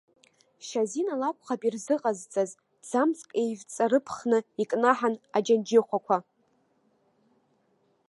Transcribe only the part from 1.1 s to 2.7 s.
лакәхап ирзыҟазҵаз,